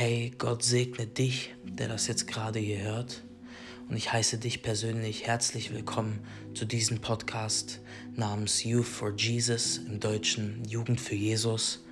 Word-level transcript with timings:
Hey, 0.00 0.30
Gott 0.38 0.62
segne 0.62 1.08
dich, 1.08 1.56
der 1.64 1.88
das 1.88 2.06
jetzt 2.06 2.28
gerade 2.28 2.60
hier 2.60 2.82
hört. 2.82 3.24
Und 3.88 3.96
ich 3.96 4.12
heiße 4.12 4.38
dich 4.38 4.62
persönlich 4.62 5.26
herzlich 5.26 5.72
willkommen 5.72 6.20
zu 6.54 6.66
diesem 6.66 7.00
Podcast 7.00 7.80
namens 8.14 8.62
Youth 8.62 8.86
for 8.86 9.12
Jesus, 9.16 9.78
im 9.78 9.98
Deutschen 9.98 10.64
Jugend 10.66 11.00
für 11.00 11.16
Jesus. 11.16 11.84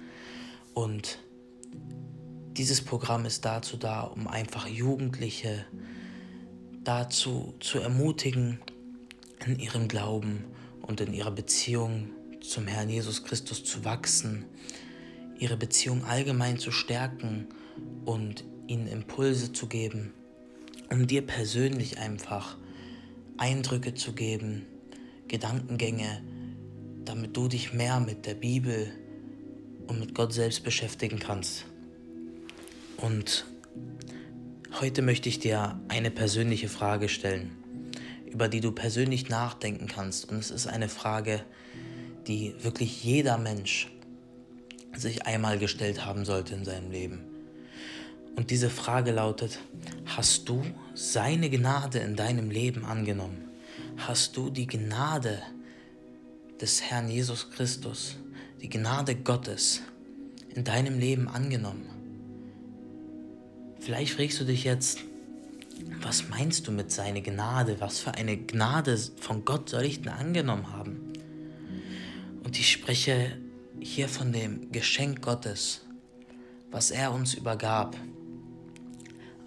Und 0.73 1.19
dieses 2.53 2.81
Programm 2.81 3.25
ist 3.25 3.45
dazu 3.45 3.77
da, 3.77 4.03
um 4.03 4.29
einfach 4.29 4.69
Jugendliche 4.69 5.67
dazu 6.85 7.57
zu 7.59 7.81
ermutigen, 7.81 8.61
in 9.45 9.59
ihrem 9.59 9.89
Glauben 9.89 10.45
und 10.81 11.01
in 11.01 11.13
ihrer 11.13 11.33
Beziehung 11.33 12.11
zum 12.41 12.69
Herrn 12.69 12.89
Jesus 12.89 13.25
Christus 13.25 13.65
zu 13.65 13.85
wachsen, 13.85 14.45
ihre 15.41 15.57
Beziehung 15.57 16.05
allgemein 16.05 16.61
zu 16.61 16.71
stärken 16.71 17.49
und 18.05 18.45
ihnen 18.67 18.87
Impulse 18.87 19.53
zu 19.53 19.67
geben, 19.67 20.13
um 20.91 21.07
dir 21.07 21.23
persönlich 21.23 21.99
einfach 21.99 22.57
Eindrücke 23.39 23.95
zu 23.95 24.13
geben, 24.13 24.67
Gedankengänge, 25.29 26.23
damit 27.05 27.37
du 27.37 27.49
dich 27.49 27.73
mehr 27.73 28.01
mit 28.01 28.27
der 28.27 28.35
Bibel 28.35 28.91
und 29.87 30.01
mit 30.01 30.15
Gott 30.15 30.33
selbst 30.33 30.65
beschäftigen 30.65 31.19
kannst. 31.19 31.67
Und 32.97 33.45
heute 34.81 35.03
möchte 35.03 35.29
ich 35.29 35.39
dir 35.39 35.81
eine 35.89 36.11
persönliche 36.11 36.69
Frage 36.69 37.09
stellen, 37.09 37.51
über 38.27 38.49
die 38.49 38.61
du 38.61 38.73
persönlich 38.73 39.29
nachdenken 39.29 39.87
kannst. 39.87 40.31
Und 40.31 40.39
es 40.39 40.51
ist 40.51 40.67
eine 40.67 40.89
Frage, 40.89 41.43
die 42.27 42.55
wirklich 42.63 43.05
jeder 43.05 43.39
Mensch 43.39 43.91
sich 44.95 45.27
einmal 45.27 45.59
gestellt 45.59 46.05
haben 46.05 46.25
sollte 46.25 46.55
in 46.55 46.65
seinem 46.65 46.91
Leben. 46.91 47.36
Und 48.37 48.51
diese 48.51 48.71
Frage 48.71 49.13
lautet, 49.13 49.59
hast 50.05 50.49
du 50.49 50.63
seine 50.95 51.51
Gnade 51.51 51.99
in 51.99 52.17
deinem 52.17 52.51
Leben 52.51 52.85
angenommen? 52.85 53.49
Hast 53.97 54.37
du 54.37 54.51
die 54.51 54.67
Gnade 54.67 55.43
des 56.61 56.83
Herrn 56.83 57.09
Jesus 57.09 57.51
Christus, 57.51 58.17
die 58.61 58.69
Gnade 58.69 59.17
Gottes 59.17 59.83
in 60.55 60.65
deinem 60.65 60.99
Leben 60.99 61.29
angenommen? 61.29 61.87
Vielleicht 63.81 64.15
fragst 64.15 64.41
du 64.41 64.45
dich 64.45 64.65
jetzt, 64.65 65.01
was 66.01 66.29
meinst 66.29 66.67
du 66.67 66.73
mit 66.73 66.91
seiner 66.91 67.21
Gnade? 67.21 67.77
Was 67.81 67.99
für 68.01 68.15
eine 68.15 68.37
Gnade 68.37 68.99
von 69.21 69.45
Gott 69.45 69.71
soll 69.71 69.85
ich 69.85 70.03
denn 70.03 70.13
angenommen 70.13 70.73
haben? 70.73 71.13
Und 72.45 72.59
ich 72.59 72.71
spreche 72.71 73.39
hier 73.81 74.09
von 74.09 74.33
dem 74.33 74.73
Geschenk 74.73 75.23
Gottes, 75.23 75.83
was 76.71 76.91
er 76.91 77.13
uns 77.13 77.35
übergab, 77.35 77.97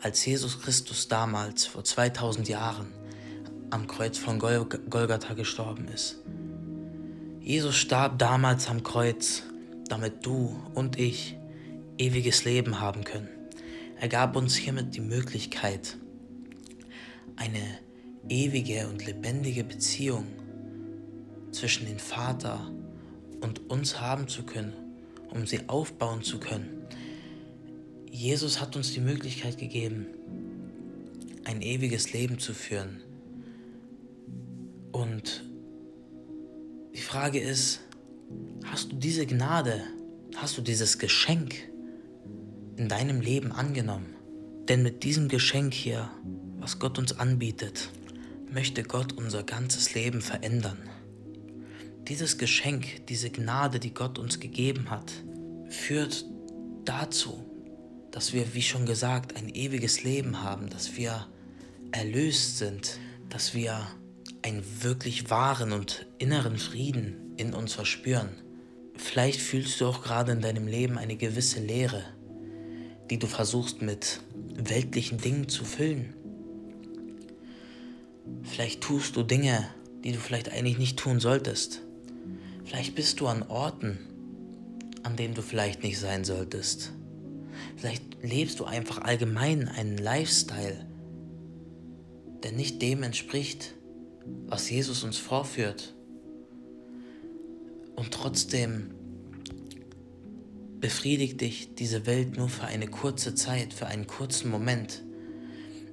als 0.01 0.25
Jesus 0.25 0.61
Christus 0.61 1.07
damals 1.07 1.65
vor 1.65 1.83
2000 1.83 2.47
Jahren 2.47 2.87
am 3.69 3.87
Kreuz 3.87 4.17
von 4.17 4.39
Gol 4.39 4.65
Golgatha 4.89 5.33
gestorben 5.33 5.87
ist. 5.89 6.19
Jesus 7.41 7.75
starb 7.75 8.17
damals 8.17 8.69
am 8.69 8.83
Kreuz, 8.83 9.43
damit 9.87 10.25
du 10.25 10.57
und 10.73 10.97
ich 10.97 11.37
ewiges 11.97 12.45
Leben 12.45 12.79
haben 12.79 13.03
können. 13.03 13.29
Er 13.99 14.07
gab 14.07 14.35
uns 14.35 14.55
hiermit 14.55 14.95
die 14.95 15.01
Möglichkeit, 15.01 15.97
eine 17.35 17.79
ewige 18.29 18.87
und 18.87 19.05
lebendige 19.05 19.63
Beziehung 19.63 20.25
zwischen 21.51 21.85
dem 21.85 21.99
Vater 21.99 22.71
und 23.41 23.69
uns 23.69 23.99
haben 23.99 24.27
zu 24.27 24.43
können, 24.43 24.73
um 25.31 25.45
sie 25.45 25.67
aufbauen 25.67 26.23
zu 26.23 26.39
können. 26.39 26.78
Jesus 28.11 28.59
hat 28.59 28.75
uns 28.75 28.93
die 28.93 28.99
Möglichkeit 28.99 29.57
gegeben, 29.57 30.07
ein 31.45 31.61
ewiges 31.61 32.13
Leben 32.13 32.39
zu 32.39 32.53
führen. 32.53 33.01
Und 34.91 35.43
die 36.95 37.01
Frage 37.01 37.39
ist, 37.39 37.81
hast 38.65 38.91
du 38.91 38.95
diese 38.95 39.25
Gnade, 39.25 39.83
hast 40.35 40.57
du 40.57 40.61
dieses 40.61 40.97
Geschenk 40.97 41.55
in 42.75 42.89
deinem 42.89 43.21
Leben 43.21 43.51
angenommen? 43.51 44.15
Denn 44.67 44.83
mit 44.83 45.03
diesem 45.03 45.27
Geschenk 45.27 45.73
hier, 45.73 46.09
was 46.59 46.79
Gott 46.79 46.99
uns 46.99 47.17
anbietet, 47.17 47.89
möchte 48.51 48.83
Gott 48.83 49.13
unser 49.13 49.43
ganzes 49.43 49.93
Leben 49.93 50.21
verändern. 50.21 50.77
Dieses 52.07 52.37
Geschenk, 52.37 53.05
diese 53.07 53.29
Gnade, 53.29 53.79
die 53.79 53.93
Gott 53.93 54.17
uns 54.17 54.39
gegeben 54.39 54.89
hat, 54.89 55.11
führt 55.69 56.25
dazu, 56.85 57.45
dass 58.11 58.33
wir, 58.33 58.53
wie 58.53 58.61
schon 58.61 58.85
gesagt, 58.85 59.35
ein 59.37 59.49
ewiges 59.49 60.03
Leben 60.03 60.41
haben, 60.41 60.69
dass 60.69 60.97
wir 60.97 61.27
erlöst 61.91 62.57
sind, 62.57 62.99
dass 63.29 63.53
wir 63.53 63.87
einen 64.41 64.63
wirklich 64.81 65.29
wahren 65.29 65.71
und 65.71 66.07
inneren 66.17 66.57
Frieden 66.57 67.33
in 67.37 67.53
uns 67.53 67.73
verspüren. 67.73 68.29
Vielleicht 68.95 69.39
fühlst 69.39 69.79
du 69.79 69.87
auch 69.87 70.03
gerade 70.03 70.31
in 70.31 70.41
deinem 70.41 70.67
Leben 70.67 70.97
eine 70.97 71.15
gewisse 71.15 71.59
Leere, 71.59 72.03
die 73.09 73.17
du 73.17 73.27
versuchst 73.27 73.81
mit 73.81 74.21
weltlichen 74.55 75.17
Dingen 75.17 75.47
zu 75.47 75.63
füllen. 75.63 76.13
Vielleicht 78.43 78.81
tust 78.81 79.15
du 79.15 79.23
Dinge, 79.23 79.69
die 80.03 80.11
du 80.11 80.19
vielleicht 80.19 80.51
eigentlich 80.51 80.77
nicht 80.77 80.97
tun 80.97 81.19
solltest. 81.19 81.81
Vielleicht 82.65 82.95
bist 82.95 83.19
du 83.19 83.27
an 83.27 83.43
Orten, 83.43 83.97
an 85.03 85.15
denen 85.15 85.33
du 85.33 85.41
vielleicht 85.41 85.83
nicht 85.83 85.99
sein 85.99 86.23
solltest. 86.23 86.91
Vielleicht 87.79 88.21
lebst 88.21 88.59
du 88.59 88.65
einfach 88.65 88.97
allgemein 88.97 89.69
einen 89.69 89.97
Lifestyle, 89.97 90.85
der 92.43 92.51
nicht 92.51 92.81
dem 92.81 93.03
entspricht, 93.03 93.73
was 94.47 94.69
Jesus 94.69 95.05
uns 95.05 95.17
vorführt. 95.17 95.95
Und 97.95 98.11
trotzdem 98.11 98.91
befriedigt 100.81 101.39
dich 101.39 101.75
diese 101.75 102.05
Welt 102.05 102.35
nur 102.35 102.49
für 102.49 102.65
eine 102.65 102.87
kurze 102.87 103.33
Zeit, 103.33 103.73
für 103.73 103.87
einen 103.87 104.07
kurzen 104.07 104.51
Moment. 104.51 105.01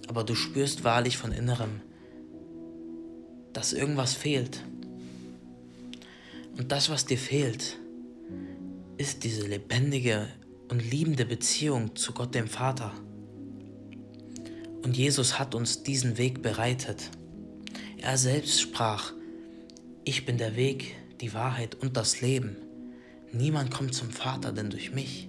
Aber 0.08 0.25
du 0.25 0.34
spürst 0.34 0.82
wahrlich 0.82 1.16
von 1.16 1.30
innerem, 1.30 1.80
dass 3.52 3.72
irgendwas 3.72 4.14
fehlt. 4.14 4.64
Und 6.58 6.72
das, 6.72 6.91
was 6.91 7.06
dir 7.06 7.19
fehlt, 7.19 7.78
ist 8.96 9.22
diese 9.22 9.46
lebendige 9.46 10.26
und 10.69 10.91
liebende 10.91 11.25
Beziehung 11.25 11.97
zu 11.97 12.12
Gott 12.12 12.34
dem 12.34 12.49
Vater. 12.49 12.93
Und 14.82 14.97
Jesus 14.97 15.38
hat 15.38 15.54
uns 15.54 15.82
diesen 15.82 16.19
Weg 16.19 16.43
bereitet. 16.43 17.10
Er 17.99 18.16
selbst 18.19 18.60
sprach, 18.60 19.12
ich 20.05 20.25
bin 20.25 20.38
der 20.38 20.56
Weg, 20.56 20.94
die 21.21 21.34
Wahrheit 21.34 21.75
und 21.75 21.97
das 21.97 22.21
Leben. 22.21 22.56
Niemand 23.32 23.72
kommt 23.72 23.94
zum 23.94 24.10
Vater 24.10 24.53
denn 24.53 24.71
durch 24.71 24.93
mich. 24.93 25.28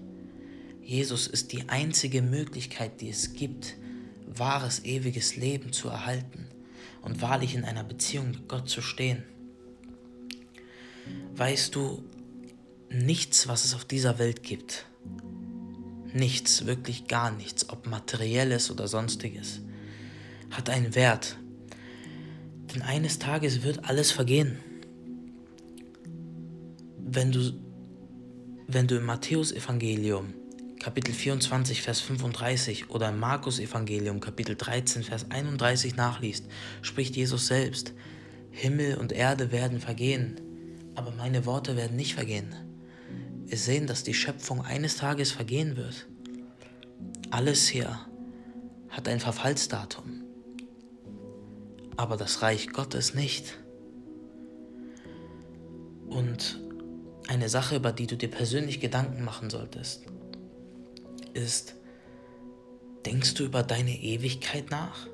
Jesus 0.84 1.28
ist 1.28 1.52
die 1.52 1.68
einzige 1.70 2.22
Möglichkeit, 2.22 3.02
die 3.02 3.10
es 3.10 3.34
gibt, 3.34 3.76
wahres, 4.28 4.86
ewiges 4.86 5.36
Leben 5.36 5.74
zu 5.74 5.90
erhalten 5.90 6.48
und 7.02 7.22
wahrlich 7.22 7.56
in 7.56 7.66
einer 7.66 7.84
Beziehung 7.84 8.32
mit 8.32 8.48
Gott 8.48 8.70
zu 8.70 8.82
stehen. 8.82 9.24
Weißt 11.36 11.76
du, 11.76 12.04
nichts, 12.90 13.48
was 13.48 13.66
es 13.66 13.74
auf 13.74 13.86
dieser 13.86 14.20
Welt 14.20 14.44
gibt, 14.44 14.86
Nichts, 16.18 16.66
wirklich 16.66 17.08
gar 17.08 17.30
nichts, 17.30 17.70
ob 17.70 17.86
materielles 17.86 18.72
oder 18.72 18.88
sonstiges, 18.88 19.62
hat 20.50 20.70
einen 20.70 20.96
Wert. 20.96 21.38
Denn 22.74 22.82
eines 22.82 23.20
Tages 23.20 23.62
wird 23.62 23.86
alles 23.86 24.12
vergehen. 24.12 24.58
Wenn 26.98 27.32
du, 27.32 27.54
wenn 28.68 28.88
du 28.88 28.98
im 28.98 29.06
Matthäusevangelium 29.06 30.34
Kapitel 30.80 31.14
24, 31.14 31.84
Vers 31.84 32.02
35 32.02 32.90
oder 32.90 33.10
im 33.10 33.20
Markus 33.20 33.60
Evangelium 33.60 34.20
Kapitel 34.20 34.56
13, 34.56 35.04
Vers 35.04 35.28
31 35.30 35.98
nachliest, 35.98 36.46
spricht 36.82 37.16
Jesus 37.16 37.46
selbst, 37.46 37.94
Himmel 38.50 38.98
und 38.98 39.12
Erde 39.12 39.52
werden 39.52 39.80
vergehen, 39.80 40.42
aber 40.96 41.12
meine 41.12 41.46
Worte 41.46 41.76
werden 41.78 41.96
nicht 41.96 42.16
vergehen. 42.16 42.56
Wir 43.48 43.58
sehen, 43.58 43.88
dass 43.88 44.04
die 44.04 44.14
Schöpfung 44.14 44.62
eines 44.62 44.98
Tages 44.98 45.32
vergehen 45.32 45.78
wird. 45.78 46.06
Alles 47.32 47.70
hier 47.70 47.98
hat 48.90 49.08
ein 49.08 49.22
Verfallsdatum, 49.22 50.24
aber 51.96 52.18
das 52.18 52.42
Reich 52.42 52.70
Gottes 52.74 53.14
nicht. 53.14 53.58
Und 56.10 56.62
eine 57.30 57.48
Sache, 57.48 57.78
über 57.78 57.94
die 57.94 58.06
du 58.06 58.18
dir 58.18 58.30
persönlich 58.30 58.82
Gedanken 58.82 59.24
machen 59.24 59.50
solltest, 59.50 60.04
ist, 61.34 61.76
denkst 63.06 63.36
du 63.36 63.46
über 63.46 63.64
deine 63.64 63.98
Ewigkeit 63.98 64.72
nach? 64.72 65.08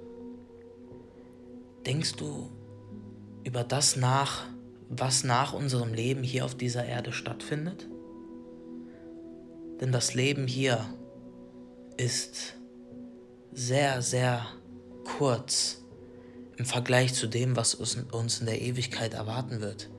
Denkst 1.85 2.13
du 2.13 2.49
über 3.43 3.63
das 3.63 3.95
nach, 3.95 4.47
was 4.89 5.23
nach 5.23 5.53
unserem 5.53 5.93
Leben 5.93 6.23
hier 6.23 6.45
auf 6.45 6.55
dieser 6.55 6.85
Erde 6.85 7.11
stattfindet? 7.11 7.87
Denn 9.83 9.91
das 9.91 10.13
Leben 10.13 10.47
hier 10.47 10.79
ist 11.97 12.53
sehr, 13.51 14.01
sehr 14.01 14.47
kurz 15.03 15.83
im 16.55 16.63
Vergleich 16.63 17.13
zu 17.13 17.27
dem, 17.27 17.57
was 17.57 17.75
uns 17.75 18.39
in 18.39 18.45
der 18.45 18.61
Ewigkeit 18.61 19.13
erwarten 19.13 19.59
wird. 19.59 19.89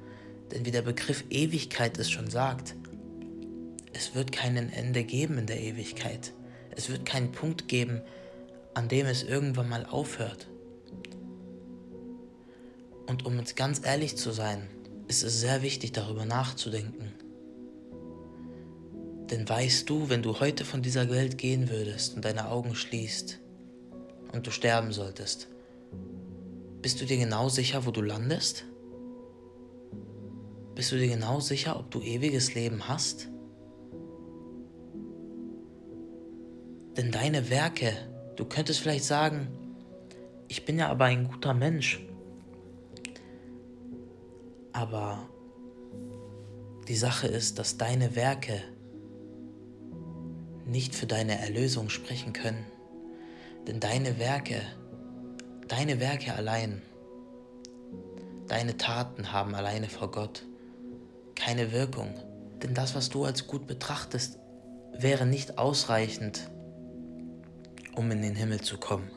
Denn 0.51 0.65
wie 0.65 0.71
der 0.71 0.81
Begriff 0.81 1.25
Ewigkeit 1.29 1.99
es 1.99 2.11
schon 2.11 2.31
sagt, 2.31 2.75
es 3.93 4.15
wird 4.15 4.33
keinen 4.33 4.73
Ende 4.73 5.05
geben 5.05 5.37
in 5.37 5.45
der 5.45 5.61
Ewigkeit. 5.61 6.33
Es 6.71 6.89
wird 6.89 7.05
keinen 7.05 7.31
Punkt 7.31 7.69
geben, 7.69 8.01
an 8.73 8.89
dem 8.89 9.05
es 9.05 9.23
irgendwann 9.23 9.69
mal 9.69 9.85
aufhört. 9.85 10.49
Und 13.05 13.27
um 13.27 13.39
jetzt 13.39 13.55
ganz 13.55 13.85
ehrlich 13.85 14.17
zu 14.17 14.33
sein, 14.33 14.67
ist 15.09 15.23
es 15.23 15.41
sehr 15.41 15.61
wichtig, 15.61 15.93
darüber 15.93 16.25
nachzudenken. 16.25 17.13
Denn 19.31 19.49
weißt 19.49 19.89
du, 19.89 20.11
wenn 20.11 20.23
du 20.23 20.39
heute 20.41 20.65
von 20.65 20.83
dieser 20.83 21.09
Welt 21.09 21.39
gehen 21.39 21.71
würdest 21.71 22.15
und 22.15 22.25
deine 22.25 22.49
Augen 22.49 22.75
schließt 22.75 23.41
und 24.33 24.47
du 24.47 24.51
sterben 24.51 24.93
solltest, 24.93 25.49
bist 26.83 27.01
du 27.01 27.07
dir 27.07 27.17
genau 27.17 27.49
sicher, 27.49 27.87
wo 27.87 27.91
du 27.91 28.03
landest? 28.03 28.67
Bist 30.75 30.93
du 30.93 30.97
dir 30.97 31.09
genau 31.09 31.41
sicher, 31.41 31.79
ob 31.79 31.91
du 31.91 32.03
ewiges 32.03 32.55
Leben 32.55 32.89
hast? 32.89 33.29
Denn 36.97 37.11
deine 37.11 37.49
Werke, 37.49 37.93
du 38.37 38.45
könntest 38.45 38.81
vielleicht 38.81 39.05
sagen, 39.05 39.49
ich 40.49 40.65
bin 40.65 40.79
ja 40.79 40.91
aber 40.91 41.07
ein 41.07 41.27
guter 41.29 41.55
Mensch. 41.55 42.07
Aber 44.73 45.29
die 46.87 46.97
Sache 46.97 47.29
ist, 47.29 47.59
dass 47.59 47.79
deine 47.79 48.15
Werke 48.15 48.63
nicht 50.67 50.95
für 50.95 51.07
deine 51.07 51.39
Erlösung 51.39 51.89
sprechen 51.89 52.33
können. 52.33 52.65
Denn 53.67 53.81
deine 53.81 54.19
Werke, 54.19 54.61
deine 55.69 56.01
Werke 56.01 56.35
allein, 56.35 56.83
deine 58.49 58.77
Taten 58.77 59.33
haben 59.33 59.55
alleine 59.55 59.89
vor 59.89 60.11
Gott 60.11 60.45
keine 61.35 61.73
Wirkung. 61.73 62.15
Denn 62.63 62.75
das, 62.75 62.95
was 62.95 63.11
du 63.11 63.25
als 63.25 63.47
gut 63.47 63.67
betrachtest, 63.67 64.39
wäre 64.93 65.27
nicht 65.27 65.59
ausreichend, 65.59 66.51
um 67.95 68.11
in 68.11 68.23
den 68.23 68.37
Himmel 68.37 68.61
zu 68.61 68.79
kommen. 68.79 69.11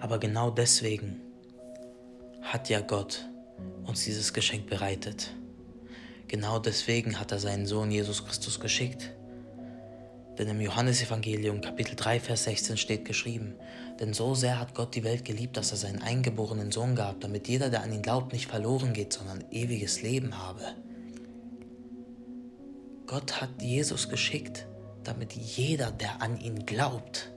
Aber 0.00 0.18
genau 0.18 0.50
deswegen 0.50 1.20
hat 2.42 2.68
ja 2.68 2.80
Gott 2.80 3.28
uns 3.84 4.04
dieses 4.04 4.32
Geschenk 4.32 4.66
bereitet. 4.66 5.34
Genau 6.28 6.58
deswegen 6.58 7.18
hat 7.18 7.32
er 7.32 7.38
seinen 7.38 7.66
Sohn 7.66 7.90
Jesus 7.90 8.24
Christus 8.24 8.60
geschickt. 8.60 9.10
Denn 10.40 10.48
im 10.48 10.60
Johannesevangelium 10.62 11.60
Kapitel 11.60 11.96
3, 11.96 12.18
Vers 12.18 12.44
16 12.44 12.78
steht 12.78 13.04
geschrieben, 13.04 13.56
denn 14.00 14.14
so 14.14 14.34
sehr 14.34 14.58
hat 14.58 14.74
Gott 14.74 14.94
die 14.94 15.04
Welt 15.04 15.26
geliebt, 15.26 15.58
dass 15.58 15.70
er 15.70 15.76
seinen 15.76 16.00
eingeborenen 16.00 16.72
Sohn 16.72 16.96
gab, 16.96 17.20
damit 17.20 17.46
jeder, 17.46 17.68
der 17.68 17.82
an 17.82 17.92
ihn 17.92 18.00
glaubt, 18.00 18.32
nicht 18.32 18.48
verloren 18.48 18.94
geht, 18.94 19.12
sondern 19.12 19.44
ewiges 19.50 20.00
Leben 20.00 20.38
habe. 20.38 20.62
Gott 23.06 23.42
hat 23.42 23.50
Jesus 23.60 24.08
geschickt, 24.08 24.66
damit 25.04 25.34
jeder, 25.34 25.90
der 25.90 26.22
an 26.22 26.40
ihn 26.40 26.64
glaubt, 26.64 27.30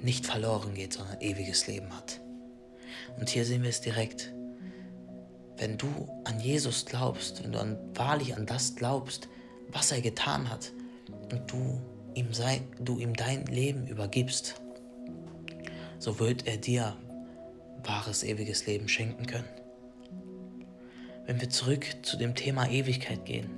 nicht 0.00 0.26
verloren 0.26 0.74
geht, 0.74 0.92
sondern 0.92 1.20
ewiges 1.20 1.66
Leben 1.66 1.92
hat. 1.96 2.20
Und 3.18 3.30
hier 3.30 3.44
sehen 3.44 3.64
wir 3.64 3.70
es 3.70 3.80
direkt. 3.80 4.32
Wenn 5.56 5.76
du 5.76 6.08
an 6.22 6.38
Jesus 6.38 6.86
glaubst, 6.86 7.42
wenn 7.42 7.50
du 7.50 7.58
an, 7.58 7.76
wahrlich 7.94 8.36
an 8.36 8.46
das 8.46 8.76
glaubst, 8.76 9.28
was 9.72 9.90
er 9.90 10.00
getan 10.00 10.50
hat, 10.50 10.70
du 11.30 11.80
ihm, 12.14 12.32
sei, 12.32 12.62
du 12.80 12.98
ihm 12.98 13.14
dein 13.14 13.46
Leben 13.46 13.86
übergibst, 13.86 14.60
so 15.98 16.18
wird 16.18 16.46
er 16.46 16.56
dir 16.56 16.96
wahres 17.84 18.22
ewiges 18.22 18.66
Leben 18.66 18.88
schenken 18.88 19.26
können. 19.26 19.48
Wenn 21.26 21.40
wir 21.40 21.50
zurück 21.50 21.86
zu 22.02 22.16
dem 22.16 22.34
Thema 22.34 22.68
Ewigkeit 22.68 23.24
gehen, 23.24 23.50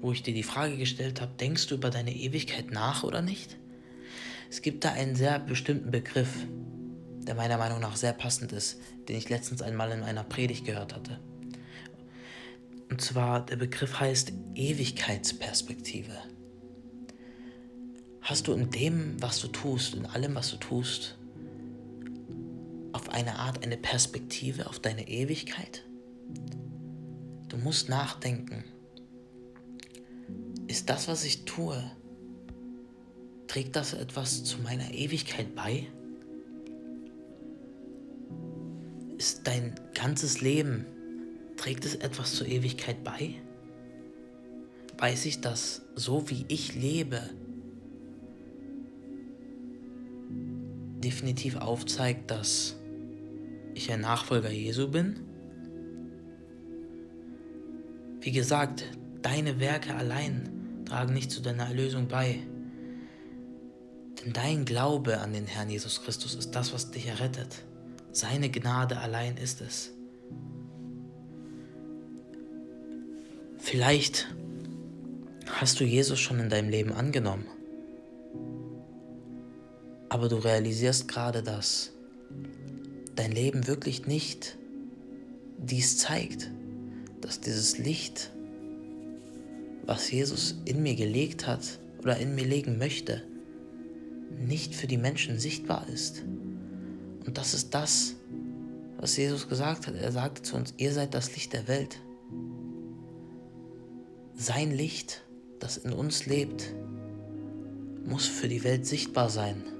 wo 0.00 0.12
ich 0.12 0.22
dir 0.22 0.34
die 0.34 0.42
Frage 0.42 0.76
gestellt 0.76 1.20
habe, 1.20 1.32
denkst 1.38 1.68
du 1.68 1.76
über 1.76 1.90
deine 1.90 2.14
Ewigkeit 2.14 2.70
nach 2.70 3.04
oder 3.04 3.22
nicht? 3.22 3.56
Es 4.50 4.60
gibt 4.60 4.84
da 4.84 4.92
einen 4.92 5.14
sehr 5.14 5.38
bestimmten 5.38 5.90
Begriff, 5.90 6.28
der 7.20 7.34
meiner 7.34 7.56
Meinung 7.56 7.80
nach 7.80 7.96
sehr 7.96 8.12
passend 8.12 8.52
ist, 8.52 8.80
den 9.08 9.16
ich 9.16 9.30
letztens 9.30 9.62
einmal 9.62 9.92
in 9.92 10.02
einer 10.02 10.24
Predigt 10.24 10.66
gehört 10.66 10.94
hatte. 10.94 11.20
Und 12.90 13.00
zwar 13.00 13.46
der 13.46 13.56
Begriff 13.56 14.00
heißt 14.00 14.32
Ewigkeitsperspektive. 14.54 16.12
Hast 18.22 18.48
du 18.48 18.52
in 18.52 18.70
dem, 18.70 19.20
was 19.20 19.40
du 19.40 19.48
tust, 19.48 19.94
in 19.94 20.06
allem, 20.06 20.34
was 20.34 20.50
du 20.50 20.56
tust, 20.56 21.18
auf 22.92 23.10
eine 23.10 23.38
Art 23.38 23.62
eine 23.62 23.76
Perspektive 23.76 24.68
auf 24.68 24.78
deine 24.78 25.08
Ewigkeit? 25.08 25.84
Du 27.48 27.58
musst 27.58 27.88
nachdenken. 27.88 28.64
Ist 30.66 30.88
das, 30.88 31.08
was 31.08 31.24
ich 31.24 31.44
tue, 31.44 31.82
Trägt 33.52 33.76
das 33.76 33.92
etwas 33.92 34.44
zu 34.44 34.62
meiner 34.62 34.94
Ewigkeit 34.94 35.54
bei? 35.54 35.86
Ist 39.18 39.46
dein 39.46 39.74
ganzes 39.92 40.40
Leben, 40.40 40.86
trägt 41.58 41.84
es 41.84 41.94
etwas 41.96 42.34
zur 42.34 42.46
Ewigkeit 42.46 43.04
bei? 43.04 43.34
Weiß 44.96 45.26
ich, 45.26 45.42
dass 45.42 45.82
so 45.94 46.30
wie 46.30 46.46
ich 46.48 46.74
lebe, 46.74 47.28
definitiv 51.02 51.56
aufzeigt, 51.56 52.30
dass 52.30 52.76
ich 53.74 53.90
ein 53.92 54.00
Nachfolger 54.00 54.50
Jesu 54.50 54.90
bin? 54.90 55.20
Wie 58.20 58.32
gesagt, 58.32 58.84
deine 59.20 59.58
Werke 59.60 59.94
allein 59.94 60.84
tragen 60.84 61.12
nicht 61.12 61.30
zu 61.30 61.42
deiner 61.42 61.64
Erlösung 61.64 62.08
bei. 62.08 62.38
Denn 64.24 64.32
dein 64.32 64.64
Glaube 64.64 65.18
an 65.18 65.32
den 65.32 65.46
Herrn 65.46 65.70
Jesus 65.70 66.02
Christus 66.02 66.34
ist 66.34 66.52
das, 66.52 66.72
was 66.72 66.90
dich 66.90 67.06
errettet. 67.06 67.64
Seine 68.12 68.50
Gnade 68.50 68.98
allein 68.98 69.36
ist 69.36 69.60
es. 69.60 69.92
Vielleicht 73.58 74.28
hast 75.46 75.80
du 75.80 75.84
Jesus 75.84 76.20
schon 76.20 76.40
in 76.40 76.50
deinem 76.50 76.68
Leben 76.68 76.92
angenommen, 76.92 77.46
aber 80.12 80.28
du 80.28 80.36
realisierst 80.36 81.08
gerade, 81.08 81.42
dass 81.42 81.90
dein 83.16 83.32
Leben 83.32 83.66
wirklich 83.66 84.06
nicht 84.06 84.58
dies 85.56 85.96
zeigt, 85.96 86.50
dass 87.22 87.40
dieses 87.40 87.78
Licht, 87.78 88.30
was 89.86 90.10
Jesus 90.10 90.56
in 90.66 90.82
mir 90.82 90.96
gelegt 90.96 91.46
hat 91.46 91.78
oder 92.02 92.18
in 92.18 92.34
mir 92.34 92.44
legen 92.44 92.76
möchte, 92.76 93.22
nicht 94.38 94.74
für 94.74 94.86
die 94.86 94.98
Menschen 94.98 95.38
sichtbar 95.38 95.88
ist. 95.88 96.24
Und 97.24 97.38
das 97.38 97.54
ist 97.54 97.74
das, 97.74 98.14
was 98.98 99.16
Jesus 99.16 99.48
gesagt 99.48 99.86
hat. 99.86 99.94
Er 99.94 100.12
sagte 100.12 100.42
zu 100.42 100.56
uns, 100.56 100.74
ihr 100.76 100.92
seid 100.92 101.14
das 101.14 101.34
Licht 101.34 101.54
der 101.54 101.68
Welt. 101.68 101.98
Sein 104.34 104.72
Licht, 104.72 105.22
das 105.58 105.78
in 105.78 105.94
uns 105.94 106.26
lebt, 106.26 106.74
muss 108.04 108.26
für 108.26 108.48
die 108.48 108.62
Welt 108.62 108.84
sichtbar 108.84 109.30
sein. 109.30 109.71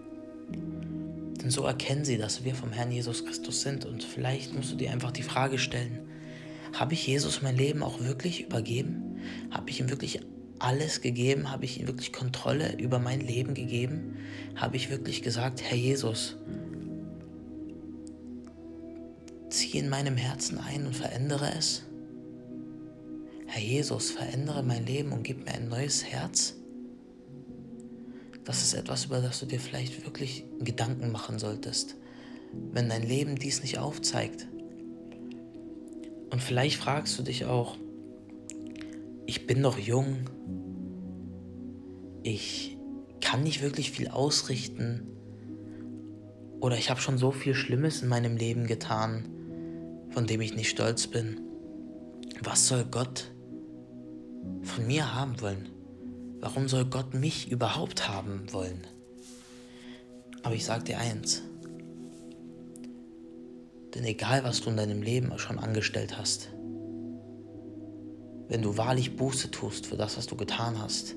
Denn 1.43 1.51
so 1.51 1.65
erkennen 1.65 2.05
sie, 2.05 2.19
dass 2.19 2.45
wir 2.45 2.55
vom 2.55 2.73
Herrn 2.73 2.93
Jesus 2.93 3.25
Christus 3.25 3.63
sind. 3.63 3.85
Und 3.85 4.05
vielleicht 4.05 4.55
musst 4.55 4.73
du 4.73 4.77
dir 4.77 4.93
einfach 4.93 5.11
die 5.11 5.23
Frage 5.23 5.59
stellen, 5.59 5.99
habe 6.73 6.95
ich 6.95 7.07
Jesus 7.07 7.43
mein 7.43 7.57
Leben 7.57 7.83
auch 7.83 8.01
wirklich 8.01 8.45
übergeben? 8.45 9.21
Habe 9.51 9.71
ich 9.71 9.81
ihm 9.81 9.91
wirklich 9.91 10.21
alles 10.59 11.01
gegeben? 11.01 11.51
Habe 11.51 11.65
ich 11.65 11.81
ihm 11.81 11.87
wirklich 11.89 12.13
Kontrolle 12.13 12.79
über 12.79 12.99
mein 12.99 13.21
Leben 13.21 13.55
gegeben? 13.55 14.17
Habe 14.55 14.77
ich 14.77 14.89
wirklich 14.89 15.23
gesagt, 15.23 15.63
Herr 15.63 15.77
Jesus, 15.77 16.37
zieh 19.51 19.79
in 19.79 19.89
meinem 19.89 20.17
Herzen 20.17 20.59
ein 20.59 20.87
und 20.87 20.97
verändere 20.97 21.53
es? 21.59 21.83
Herr 23.47 23.63
Jesus, 23.63 24.13
verändere 24.13 24.63
mein 24.63 24.87
Leben 24.87 25.13
und 25.13 25.25
gib 25.25 25.45
mir 25.45 25.53
ein 25.53 25.69
neues 25.69 26.05
Herz? 26.05 26.55
Das 28.45 28.63
ist 28.63 28.75
etwas, 28.75 29.05
über 29.07 29.21
das 29.21 29.39
du 29.41 29.47
dir 29.47 29.61
vielleicht 29.61 30.05
wirklich 30.05 30.45
Gedanken 30.61 31.13
machen 31.13 31.39
solltest, 31.39 31.97
wenn 32.73 32.89
dein 32.89 33.03
Leben 33.03 33.37
dies 33.37 33.63
nicht 33.63 33.79
aufzeigt. 33.79 34.49
Und 36.31 36.43
vielleicht 36.43 36.77
fragst 36.77 37.19
du 37.19 37.23
dich 37.23 37.45
auch, 37.45 37.77
ich 39.27 39.47
bin 39.47 39.61
noch 39.61 39.79
jung, 39.79 40.29
ich 42.23 42.77
kann 43.21 43.43
nicht 43.43 43.63
wirklich 43.63 43.91
viel 43.93 44.09
ausrichten 44.09 45.07
oder 46.61 46.77
ich 46.77 46.91
habe 46.91 47.01
schon 47.01 47.19
so 47.19 47.31
viel 47.31 47.55
Schlimmes 47.55 48.03
in 48.03 48.09
meinem 48.09 48.37
Leben 48.37 48.67
getan, 48.67 49.29
von 50.11 50.27
dem 50.27 50.41
ich 50.41 50.55
nicht 50.55 50.71
stolz 50.71 51.07
bin. 51.07 51.41
Was 52.43 52.69
soll 52.69 52.85
Gott 52.85 53.33
von 54.63 54.87
mir 54.87 55.15
haben 55.15 55.41
wollen? 55.41 55.69
Warum 56.43 56.69
soll 56.69 56.85
Gott 56.87 57.15
mich 57.15 57.53
überhaupt 57.53 58.09
haben 58.09 58.53
wollen? 58.53 58.85
Aber 60.43 60.57
ich 60.57 60.65
sage 60.65 60.83
dir 60.83 60.99
eins. 60.99 61.41
Denn 63.95 64.05
egal, 64.05 64.43
was 64.43 64.61
du 64.61 64.71
in 64.71 64.77
deinem 64.77 65.03
Leben 65.03 65.39
schon 65.39 65.61
angestellt 65.61 66.19
hast, 66.19 66.49
wenn 68.49 68.61
du 68.61 68.77
wahrlich 68.77 69.17
Buße 69.17 69.53
tust 69.53 69.87
für 69.87 69.97
das, 69.97 70.17
was 70.17 70.27
du 70.27 70.37
getan 70.37 70.83
hast, 70.83 71.15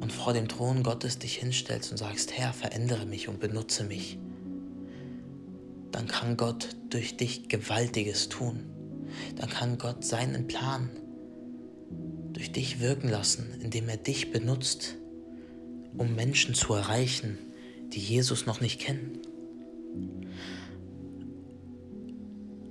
und 0.00 0.12
vor 0.12 0.32
dem 0.32 0.48
Thron 0.48 0.82
Gottes 0.82 1.20
dich 1.20 1.36
hinstellst 1.36 1.92
und 1.92 1.96
sagst, 1.96 2.36
Herr, 2.36 2.52
verändere 2.52 3.06
mich 3.06 3.28
und 3.28 3.38
benutze 3.38 3.84
mich, 3.84 4.18
dann 5.92 6.08
kann 6.08 6.36
Gott 6.36 6.70
durch 6.90 7.16
dich 7.16 7.48
Gewaltiges 7.48 8.28
tun. 8.30 8.64
Dann 9.36 9.48
kann 9.48 9.78
Gott 9.78 10.04
seinen 10.04 10.48
Plan 10.48 10.90
durch 12.32 12.52
dich 12.52 12.80
wirken 12.80 13.08
lassen, 13.08 13.46
indem 13.62 13.88
er 13.88 13.96
dich 13.96 14.30
benutzt, 14.30 14.96
um 15.96 16.14
Menschen 16.14 16.54
zu 16.54 16.74
erreichen, 16.74 17.38
die 17.92 18.00
Jesus 18.00 18.46
noch 18.46 18.60
nicht 18.60 18.80
kennen. 18.80 19.18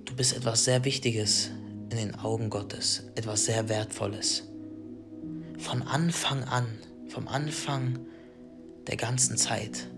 Du 0.05 0.15
bist 0.15 0.36
etwas 0.36 0.63
sehr 0.65 0.86
Wichtiges 0.86 1.50
in 1.89 1.98
den 1.98 2.15
Augen 2.15 2.50
Gottes, 2.50 3.03
etwas 3.15 3.45
sehr 3.45 3.69
Wertvolles. 3.69 4.43
Von 5.57 5.81
Anfang 5.81 6.43
an, 6.43 6.67
vom 7.07 7.27
Anfang 7.27 8.00
der 8.88 8.98
ganzen 8.98 9.38
Zeit, 9.38 9.89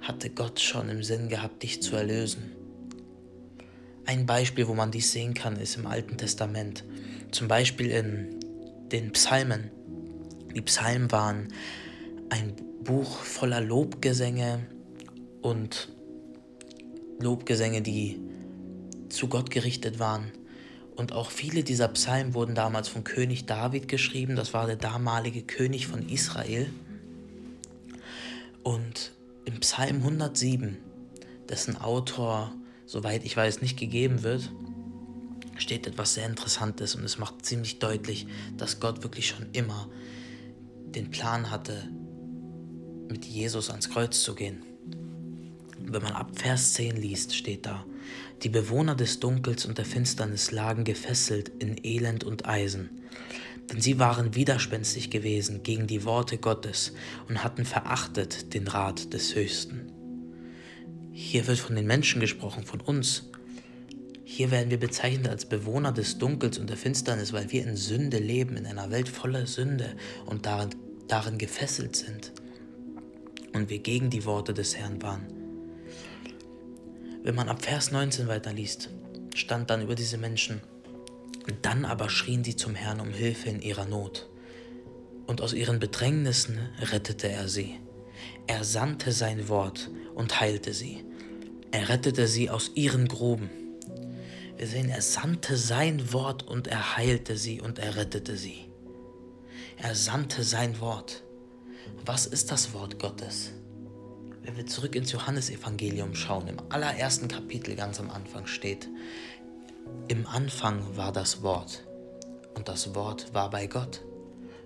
hatte 0.00 0.30
Gott 0.30 0.60
schon 0.60 0.88
im 0.88 1.02
Sinn 1.02 1.28
gehabt, 1.28 1.62
dich 1.62 1.82
zu 1.82 1.96
erlösen. 1.96 2.52
Ein 4.04 4.26
Beispiel, 4.26 4.68
wo 4.68 4.74
man 4.74 4.90
dies 4.90 5.12
sehen 5.12 5.34
kann, 5.34 5.56
ist 5.56 5.76
im 5.76 5.86
Alten 5.86 6.16
Testament. 6.16 6.84
Zum 7.30 7.48
Beispiel 7.48 7.90
in 7.90 8.40
den 8.90 9.12
Psalmen. 9.12 9.70
Die 10.54 10.62
Psalmen 10.62 11.12
waren 11.12 11.48
ein 12.30 12.54
Buch 12.82 13.18
voller 13.18 13.60
Lobgesänge 13.60 14.66
und 15.42 15.88
Lobgesänge, 17.20 17.82
die 17.82 18.18
zu 19.08 19.28
Gott 19.28 19.50
gerichtet 19.50 19.98
waren. 19.98 20.32
Und 20.96 21.12
auch 21.12 21.30
viele 21.30 21.62
dieser 21.62 21.88
Psalmen 21.88 22.34
wurden 22.34 22.54
damals 22.54 22.88
von 22.88 23.04
König 23.04 23.46
David 23.46 23.88
geschrieben. 23.88 24.34
Das 24.34 24.52
war 24.52 24.66
der 24.66 24.76
damalige 24.76 25.42
König 25.42 25.86
von 25.86 26.08
Israel. 26.08 26.70
Und 28.62 29.12
im 29.44 29.60
Psalm 29.60 29.98
107, 29.98 30.76
dessen 31.48 31.76
Autor, 31.76 32.52
soweit 32.84 33.24
ich 33.24 33.36
weiß, 33.36 33.62
nicht 33.62 33.78
gegeben 33.78 34.22
wird, 34.22 34.50
steht 35.58 35.86
etwas 35.86 36.14
sehr 36.14 36.26
Interessantes 36.26 36.94
und 36.94 37.04
es 37.04 37.18
macht 37.18 37.44
ziemlich 37.44 37.78
deutlich, 37.78 38.26
dass 38.56 38.80
Gott 38.80 39.02
wirklich 39.02 39.28
schon 39.28 39.46
immer 39.52 39.88
den 40.94 41.10
Plan 41.10 41.50
hatte, 41.50 41.88
mit 43.08 43.24
Jesus 43.24 43.70
ans 43.70 43.90
Kreuz 43.90 44.22
zu 44.22 44.34
gehen. 44.34 44.62
Wenn 45.80 46.02
man 46.02 46.12
ab 46.12 46.38
Vers 46.38 46.74
10 46.74 46.96
liest, 46.96 47.34
steht 47.34 47.66
da, 47.66 47.84
die 48.42 48.48
Bewohner 48.48 48.94
des 48.94 49.20
Dunkels 49.20 49.64
und 49.64 49.78
der 49.78 49.84
Finsternis 49.84 50.50
lagen 50.50 50.84
gefesselt 50.84 51.50
in 51.60 51.82
Elend 51.82 52.24
und 52.24 52.46
Eisen, 52.46 52.90
denn 53.70 53.80
sie 53.80 53.98
waren 53.98 54.34
widerspenstig 54.34 55.10
gewesen 55.10 55.62
gegen 55.62 55.86
die 55.86 56.04
Worte 56.04 56.38
Gottes 56.38 56.92
und 57.28 57.42
hatten 57.42 57.64
verachtet 57.64 58.54
den 58.54 58.68
Rat 58.68 59.12
des 59.12 59.34
Höchsten. 59.34 59.92
Hier 61.12 61.46
wird 61.46 61.58
von 61.58 61.74
den 61.74 61.86
Menschen 61.86 62.20
gesprochen, 62.20 62.64
von 62.64 62.80
uns. 62.80 63.30
Hier 64.30 64.50
werden 64.50 64.70
wir 64.70 64.78
bezeichnet 64.78 65.26
als 65.26 65.46
Bewohner 65.46 65.90
des 65.90 66.18
Dunkels 66.18 66.58
und 66.58 66.68
der 66.68 66.76
Finsternis, 66.76 67.32
weil 67.32 67.50
wir 67.50 67.62
in 67.62 67.76
Sünde 67.76 68.18
leben, 68.18 68.58
in 68.58 68.66
einer 68.66 68.90
Welt 68.90 69.08
voller 69.08 69.46
Sünde 69.46 69.96
und 70.26 70.44
darin, 70.44 70.68
darin 71.08 71.38
gefesselt 71.38 71.96
sind 71.96 72.32
und 73.54 73.70
wir 73.70 73.78
gegen 73.78 74.10
die 74.10 74.26
Worte 74.26 74.52
des 74.52 74.76
Herrn 74.76 75.00
waren. 75.00 75.26
Wenn 77.22 77.34
man 77.34 77.48
ab 77.48 77.64
Vers 77.64 77.90
19 77.90 78.28
weiterliest, 78.28 78.90
stand 79.34 79.70
dann 79.70 79.80
über 79.80 79.94
diese 79.94 80.18
Menschen, 80.18 80.60
dann 81.62 81.86
aber 81.86 82.10
schrien 82.10 82.44
sie 82.44 82.54
zum 82.54 82.74
Herrn 82.74 83.00
um 83.00 83.14
Hilfe 83.14 83.48
in 83.48 83.62
ihrer 83.62 83.86
Not. 83.86 84.28
Und 85.26 85.40
aus 85.40 85.54
ihren 85.54 85.80
Bedrängnissen 85.80 86.58
rettete 86.92 87.30
er 87.30 87.48
sie. 87.48 87.76
Er 88.46 88.62
sandte 88.62 89.10
sein 89.10 89.48
Wort 89.48 89.90
und 90.14 90.38
heilte 90.38 90.74
sie. 90.74 91.02
Er 91.70 91.88
rettete 91.88 92.28
sie 92.28 92.50
aus 92.50 92.72
ihren 92.74 93.08
Gruben. 93.08 93.67
Wir 94.58 94.66
sehen, 94.66 94.88
er 94.88 95.02
sandte 95.02 95.56
sein 95.56 96.12
Wort 96.12 96.42
und 96.42 96.66
er 96.66 96.96
heilte 96.96 97.36
sie 97.36 97.60
und 97.60 97.78
er 97.78 97.94
rettete 97.94 98.36
sie. 98.36 98.68
Er 99.76 99.94
sandte 99.94 100.42
sein 100.42 100.80
Wort. 100.80 101.22
Was 102.04 102.26
ist 102.26 102.50
das 102.50 102.72
Wort 102.72 102.98
Gottes? 102.98 103.52
Wenn 104.42 104.56
wir 104.56 104.66
zurück 104.66 104.96
ins 104.96 105.12
Johannesevangelium 105.12 106.16
schauen, 106.16 106.48
im 106.48 106.58
allerersten 106.70 107.28
Kapitel 107.28 107.76
ganz 107.76 108.00
am 108.00 108.10
Anfang 108.10 108.48
steht, 108.48 108.88
im 110.08 110.26
Anfang 110.26 110.96
war 110.96 111.12
das 111.12 111.40
Wort 111.42 111.84
und 112.56 112.66
das 112.66 112.96
Wort 112.96 113.32
war 113.32 113.50
bei 113.50 113.68
Gott 113.68 114.02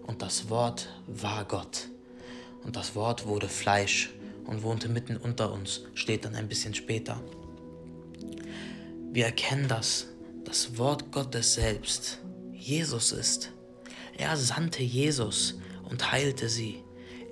und 0.07 0.23
das 0.23 0.49
Wort 0.49 0.89
war 1.07 1.45
Gott 1.45 1.91
und 2.65 2.77
das 2.77 2.95
Wort 2.95 3.27
wurde 3.27 3.47
Fleisch 3.47 4.09
und 4.47 4.63
wohnte 4.63 4.89
mitten 4.89 5.19
unter 5.19 5.53
uns, 5.53 5.83
steht 5.93 6.25
dann 6.25 6.35
ein 6.35 6.49
bisschen 6.49 6.73
später. 6.73 7.21
Wir 9.13 9.27
erkennen, 9.27 9.69
dass 9.69 10.07
das 10.45 10.79
Wort 10.79 11.13
Gottes 11.13 11.53
selbst 11.53 12.19
Jesus 12.55 13.13
ist. 13.13 13.53
Er 14.17 14.39
sandte 14.39 14.83
Jesus 14.83 15.59
und 15.85 16.13
heilte 16.13 16.49
sie. 16.49 16.83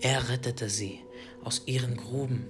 Er 0.02 0.28
rettete 0.28 0.68
sie 0.68 1.00
aus 1.42 1.62
ihren 1.64 1.96
Gruben. 1.96 2.46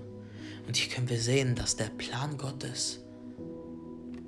Und 0.66 0.76
hier 0.76 0.92
können 0.92 1.08
wir 1.08 1.20
sehen, 1.20 1.54
dass 1.54 1.76
der 1.76 1.90
Plan 1.90 2.38
Gottes 2.38 2.98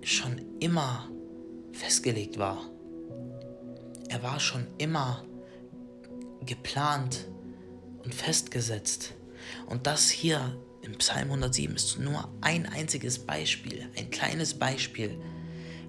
schon 0.02 0.40
immer 0.60 1.10
festgelegt 1.72 2.38
war. 2.38 2.62
Er 4.08 4.22
war 4.22 4.38
schon 4.38 4.68
immer 4.78 5.24
geplant 6.46 7.26
und 8.04 8.14
festgesetzt. 8.14 9.14
Und 9.66 9.88
das 9.88 10.10
hier 10.10 10.56
im 10.82 10.98
Psalm 10.98 11.28
107 11.28 11.76
ist 11.76 11.98
nur 11.98 12.28
ein 12.40 12.66
einziges 12.66 13.20
Beispiel, 13.20 13.88
ein 13.96 14.10
kleines 14.10 14.54
Beispiel 14.54 15.18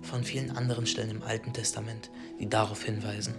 von 0.02 0.24
vielen 0.24 0.52
anderen 0.52 0.86
Stellen 0.86 1.10
im 1.10 1.24
Alten 1.24 1.52
Testament, 1.54 2.12
die 2.40 2.48
darauf 2.48 2.84
hinweisen. 2.84 3.34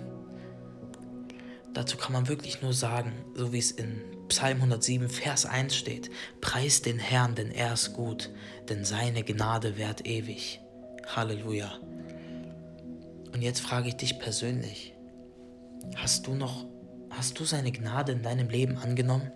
Dazu 1.73 1.97
kann 1.97 2.13
man 2.13 2.29
wirklich 2.29 2.63
nur 2.63 2.73
sagen, 2.73 3.13
so 3.35 3.53
wie 3.53 3.59
es 3.59 3.71
in 3.71 4.03
Psalm 4.29 4.59
107, 4.59 5.09
Vers 5.09 5.47
1 5.47 5.75
steht, 5.77 6.11
Preis 6.41 6.83
den 6.83 6.99
Herrn, 6.99 7.35
denn 7.35 7.51
er 7.51 7.75
ist 7.75 7.93
gut, 7.93 8.31
denn 8.69 8.85
seine 8.85 9.23
Gnade 9.23 9.77
währt 9.77 10.07
ewig. 10.07 10.61
Halleluja. 11.07 11.73
Und 13.33 13.43
jetzt 13.43 13.61
frage 13.61 13.89
ich 13.89 13.97
dich 13.97 14.19
persönlich, 14.19 14.95
hast 15.97 16.27
du 16.27 16.35
noch, 16.35 16.67
hast 17.11 17.39
du 17.39 17.45
seine 17.45 17.73
Gnade 17.73 18.13
in 18.13 18.23
deinem 18.23 18.49
Leben 18.49 18.79
angenommen? 18.79 19.31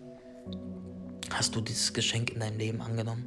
Hast 1.32 1.54
du 1.54 1.60
dieses 1.60 1.92
Geschenk 1.92 2.30
in 2.30 2.40
deinem 2.40 2.58
Leben 2.58 2.80
angenommen? 2.80 3.26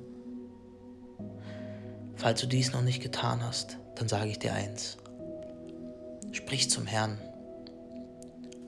Falls 2.16 2.42
du 2.42 2.48
dies 2.48 2.74
noch 2.74 2.82
nicht 2.82 3.02
getan 3.02 3.42
hast, 3.44 3.78
dann 3.96 4.08
sage 4.08 4.30
ich 4.30 4.40
dir 4.40 4.54
eins. 4.54 4.98
Sprich 6.32 6.70
zum 6.70 6.86
Herrn 6.86 7.18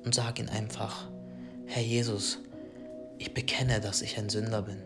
und 0.04 0.16
sag 0.16 0.40
ihn 0.40 0.50
einfach, 0.50 1.08
Herr 1.66 1.82
Jesus, 1.82 2.40
ich 3.18 3.34
bekenne, 3.34 3.80
dass 3.80 4.02
ich 4.02 4.18
ein 4.18 4.30
Sünder 4.30 4.64
bin. 4.64 4.82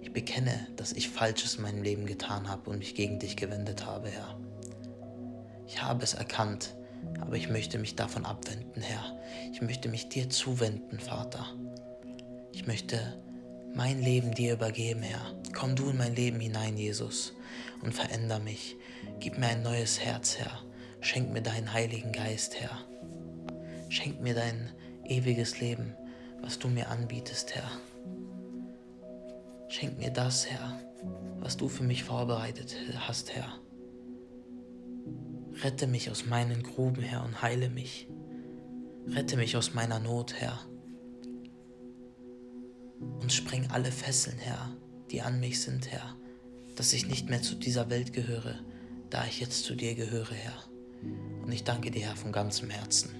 Ich 0.00 0.12
bekenne, 0.12 0.68
dass 0.76 0.92
ich 0.92 1.08
Falsches 1.08 1.56
in 1.56 1.62
meinem 1.62 1.82
Leben 1.82 2.06
getan 2.06 2.48
habe 2.48 2.70
und 2.70 2.78
mich 2.78 2.94
gegen 2.94 3.18
dich 3.18 3.36
gewendet 3.36 3.86
habe, 3.86 4.08
Herr. 4.08 4.38
Ich 5.66 5.82
habe 5.82 6.04
es 6.04 6.14
erkannt, 6.14 6.74
aber 7.20 7.36
ich 7.36 7.48
möchte 7.48 7.78
mich 7.78 7.96
davon 7.96 8.26
abwenden, 8.26 8.82
Herr. 8.82 9.18
Ich 9.52 9.62
möchte 9.62 9.88
mich 9.88 10.08
dir 10.08 10.28
zuwenden, 10.30 11.00
Vater. 11.00 11.46
Ich 12.52 12.66
möchte 12.66 13.18
mein 13.74 14.00
Leben 14.02 14.32
dir 14.32 14.54
übergeben, 14.54 15.02
Herr. 15.02 15.34
Komm 15.52 15.76
du 15.76 15.90
in 15.90 15.96
mein 15.96 16.14
Leben 16.14 16.40
hinein, 16.40 16.76
Jesus, 16.76 17.34
und 17.82 17.94
veränder 17.94 18.38
mich. 18.38 18.76
Gib 19.20 19.38
mir 19.38 19.48
ein 19.48 19.62
neues 19.62 20.00
Herz, 20.00 20.38
Herr. 20.38 20.62
Schenk 21.00 21.32
mir 21.32 21.42
deinen 21.42 21.72
Heiligen 21.72 22.12
Geist, 22.12 22.60
Herr. 22.60 22.78
Schenk 23.88 24.20
mir 24.20 24.34
dein 24.34 24.72
ewiges 25.04 25.60
Leben 25.60 25.94
was 26.44 26.58
du 26.58 26.68
mir 26.68 26.90
anbietest, 26.90 27.54
Herr. 27.54 27.70
Schenk 29.68 29.98
mir 29.98 30.10
das, 30.10 30.46
Herr, 30.46 30.78
was 31.40 31.56
du 31.56 31.68
für 31.68 31.84
mich 31.84 32.04
vorbereitet 32.04 32.76
hast, 32.98 33.34
Herr. 33.34 33.60
Rette 35.62 35.86
mich 35.86 36.10
aus 36.10 36.26
meinen 36.26 36.62
Gruben, 36.62 37.00
Herr, 37.00 37.24
und 37.24 37.40
heile 37.40 37.70
mich. 37.70 38.08
Rette 39.06 39.38
mich 39.38 39.56
aus 39.56 39.72
meiner 39.72 40.00
Not, 40.00 40.34
Herr. 40.34 40.58
Und 43.20 43.32
spreng 43.32 43.68
alle 43.70 43.90
Fesseln, 43.90 44.38
Herr, 44.38 44.70
die 45.10 45.22
an 45.22 45.40
mich 45.40 45.60
sind, 45.60 45.90
Herr, 45.90 46.16
dass 46.76 46.92
ich 46.92 47.06
nicht 47.06 47.30
mehr 47.30 47.42
zu 47.42 47.54
dieser 47.54 47.88
Welt 47.90 48.12
gehöre, 48.12 48.58
da 49.10 49.24
ich 49.26 49.40
jetzt 49.40 49.64
zu 49.64 49.74
dir 49.74 49.94
gehöre, 49.94 50.34
Herr. 50.34 50.64
Und 51.42 51.52
ich 51.52 51.64
danke 51.64 51.90
dir, 51.90 52.06
Herr, 52.06 52.16
von 52.16 52.32
ganzem 52.32 52.70
Herzen. 52.70 53.10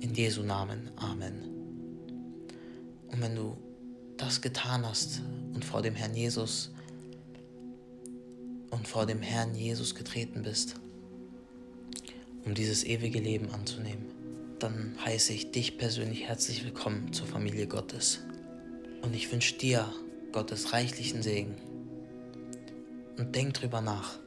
In 0.00 0.14
Jesu 0.14 0.42
Namen. 0.42 0.90
Amen. 0.96 1.54
Und 3.08 3.20
wenn 3.20 3.36
du 3.36 3.56
das 4.16 4.40
getan 4.40 4.84
hast 4.86 5.22
und 5.54 5.64
vor 5.64 5.82
dem 5.82 5.94
Herrn 5.94 6.14
Jesus 6.14 6.70
und 8.70 8.88
vor 8.88 9.06
dem 9.06 9.22
Herrn 9.22 9.54
Jesus 9.54 9.94
getreten 9.94 10.42
bist, 10.42 10.74
um 12.44 12.54
dieses 12.54 12.84
ewige 12.84 13.20
Leben 13.20 13.50
anzunehmen, 13.50 14.06
dann 14.58 14.96
heiße 15.04 15.32
ich 15.32 15.50
dich 15.52 15.78
persönlich 15.78 16.24
herzlich 16.24 16.64
willkommen 16.64 17.12
zur 17.12 17.26
Familie 17.26 17.66
Gottes. 17.66 18.20
Und 19.04 19.14
ich 19.14 19.30
wünsche 19.30 19.54
dir 19.56 19.86
Gottes 20.32 20.72
reichlichen 20.72 21.22
Segen. 21.22 21.56
Und 23.18 23.34
denk 23.34 23.52
drüber 23.52 23.82
nach. 23.82 24.18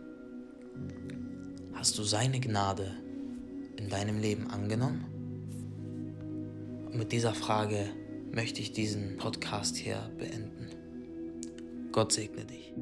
Hast 1.74 1.98
du 1.98 2.04
seine 2.04 2.40
Gnade 2.40 2.96
in 3.78 3.90
deinem 3.90 4.20
Leben 4.20 4.52
angenommen? 4.52 5.06
Und 6.86 6.96
mit 6.96 7.12
dieser 7.12 7.34
Frage 7.34 7.90
möchte 8.32 8.62
ich 8.62 8.72
diesen 8.72 9.18
Podcast 9.18 9.76
hier 9.76 10.12
beenden. 10.20 10.68
Gott 11.92 12.12
segne 12.12 12.46
dich. 12.46 12.74